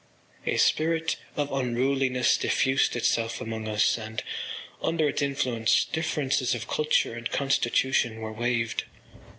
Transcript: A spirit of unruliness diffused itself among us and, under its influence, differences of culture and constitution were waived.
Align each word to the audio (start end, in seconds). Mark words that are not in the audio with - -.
A 0.47 0.57
spirit 0.57 1.17
of 1.35 1.51
unruliness 1.51 2.35
diffused 2.35 2.95
itself 2.95 3.39
among 3.39 3.67
us 3.67 3.99
and, 3.99 4.23
under 4.81 5.07
its 5.09 5.21
influence, 5.21 5.85
differences 5.85 6.55
of 6.55 6.67
culture 6.67 7.13
and 7.13 7.29
constitution 7.29 8.19
were 8.19 8.33
waived. 8.33 8.85